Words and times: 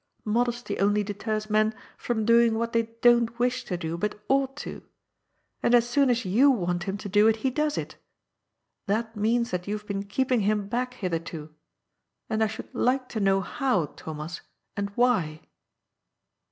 Modesty 0.25 0.79
only 0.79 1.03
deters 1.03 1.47
men 1.47 1.75
from 1.95 2.25
doing 2.25 2.55
what 2.57 2.73
they 2.73 2.89
don't 3.03 3.37
wish 3.37 3.65
to 3.65 3.77
do 3.77 3.99
but 3.99 4.19
ought 4.29 4.57
to. 4.57 4.81
And 5.61 5.75
as 5.75 5.87
soon 5.87 6.09
as 6.09 6.25
you 6.25 6.49
want 6.49 6.85
him 6.85 6.97
to 6.97 7.07
do 7.07 7.27
it, 7.27 7.35
he 7.45 7.51
does 7.51 7.77
it. 7.77 7.97
That 8.87 9.15
means 9.15 9.51
that 9.51 9.67
you've 9.67 9.85
been 9.85 10.01
keeping 10.05 10.39
him 10.39 10.67
back 10.67 10.95
hitherto. 10.95 11.53
And 12.31 12.43
I 12.43 12.47
should 12.47 12.73
like 12.73 13.09
to 13.09 13.19
know 13.19 13.41
how, 13.41 13.93
Thomas, 13.95 14.41
and 14.75 14.89
why." 14.95 15.41